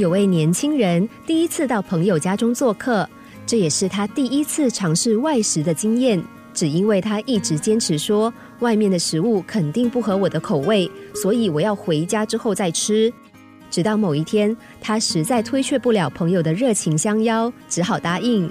[0.00, 3.06] 有位年轻人第一次到朋友家中做客，
[3.46, 6.20] 这也是他第一次尝试外食的经验。
[6.54, 13.12] 只因为他一直坚持说外面的食物肯定不合我的口味，所以我要回家之后再吃。
[13.70, 18.50] 直到某一天，他实在推却不了朋友的热情相邀，只好答应。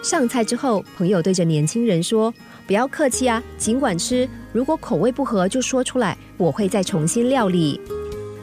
[0.00, 2.32] 上菜之后，朋友对着年轻人说
[2.68, 4.28] ：“不要客气啊，尽管吃。
[4.52, 7.80] 如果口味不合，就说出来，我会再重新料理。”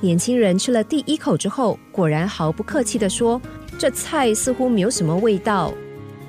[0.02, 3.42] 年轻人吃了第一口之后，果然毫不客气地说
[3.80, 5.74] ：“这菜似乎没有什么味道。”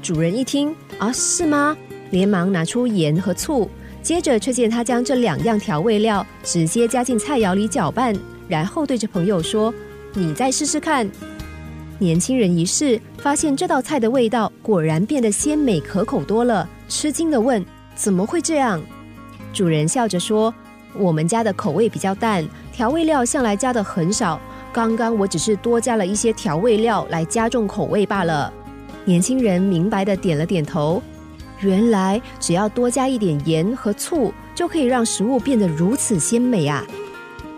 [0.00, 1.76] 主人一听，啊，是吗？
[2.10, 3.68] 连忙拿出盐和醋，
[4.02, 8.14] 接着却见他将这两样调味料直接加进菜肴里搅拌，
[8.48, 9.74] 然后对着朋友说
[10.14, 11.10] ：“你再试试看。”
[11.98, 17.64] 年轻人一试，发现这道菜的味道果然变得鲜美可口多了，吃惊的问
[17.96, 18.80] ：“怎么会这样？”
[19.52, 20.54] 主人笑着说
[20.96, 24.38] ：“我们家的口味比较淡。”调味料向来加的很少，
[24.70, 28.52] 刚刚我只是多加了一些调味料来加重口味罢了。
[29.06, 31.02] 年轻人明白的点了点头，
[31.60, 36.84] 原来只要多加一点盐和醋，就可以让食物变得如此鲜美啊！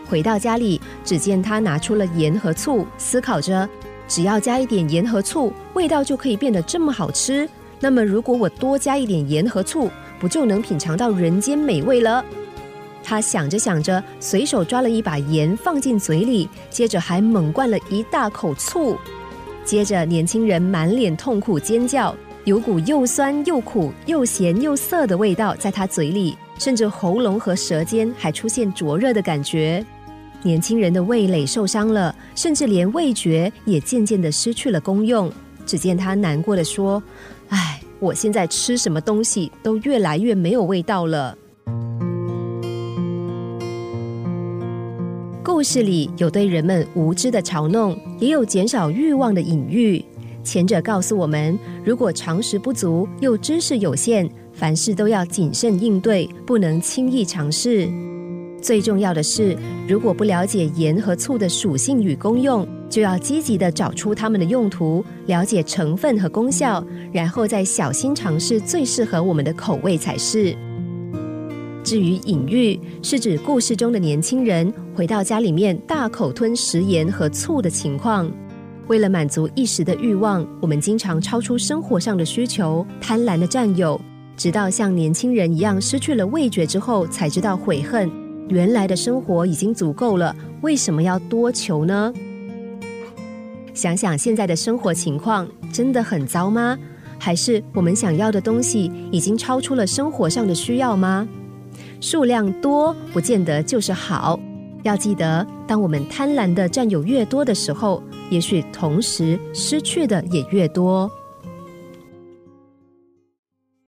[0.09, 3.69] 回到家里，只见他拿出了盐和醋，思考着：
[4.06, 7.48] 只要加一点盐和醋，味道就可以变得这么好吃。
[7.81, 9.91] 那么，如果我多加一点盐和醋，
[10.21, 12.25] 不就能品尝到人间美味了？
[13.09, 18.98] 他想着想着，随手抓了一把盐放进嘴里，接着还猛灌了一大口醋。
[19.65, 29.83] 接着，年轻人满脸痛苦尖叫，有股又酸又苦又咸又涩的味道在他嘴里，甚至喉咙和舌尖还出现灼热的感觉。
[30.43, 35.33] 年轻人的味蕾受伤了，甚至连味觉也渐渐的失去了功用。
[35.65, 37.03] 只见他难过的说
[37.48, 41.34] ：“唉，我现在吃什么东西都越来越没有味道了。”
[45.51, 50.05] 故事里有对人们无知的嘲弄，也有减少欲望的隐喻。
[50.45, 57.89] 前者告诉我们，如果常识不足又知识有限，凡事都要谨慎应对，不能轻易尝试。
[58.61, 59.56] 最重要的是，
[59.89, 70.55] 如果不了解盐和醋的属性与功用，就要积极的找出它们的用途，了解成分和功效，然后再小心尝试最适合我们的口味才是。
[71.88, 78.31] 至于隐喻，是指故事中的年轻人回到家里面大口吞食盐和醋的情况。
[78.88, 83.98] 为了满足一时的欲望，我们经常超出生活上的需求，贪婪的占有，
[84.37, 88.10] 直到像年轻人一样失去了味觉之后，才知道悔恨。
[88.50, 92.12] 原来的生活已经足够了，为什么要多求呢？
[93.72, 96.78] 想想现在的生活情况，真的很糟吗？
[97.19, 101.27] 还是我们想要的东西已经超出了生活上的需要吗？
[102.00, 104.38] 数量多不见得就是好，
[104.84, 111.10] 要记得，当我们贪婪的占有越多的时候，也许同时失去的也越多。